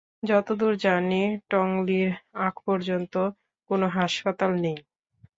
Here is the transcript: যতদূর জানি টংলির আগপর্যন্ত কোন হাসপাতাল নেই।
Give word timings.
যতদূর 0.23 0.73
জানি 0.77 1.21
টংলির 1.49 2.09
আগপর্যন্ত 2.39 3.13
কোন 3.69 3.81
হাসপাতাল 3.97 4.51
নেই। 4.63 4.77